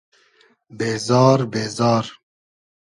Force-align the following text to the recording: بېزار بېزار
بېزار 0.77 1.39
بېزار 1.51 2.05